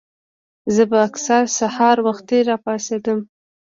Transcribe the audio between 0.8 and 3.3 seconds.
به اکثر سحر وختي راپاسېدم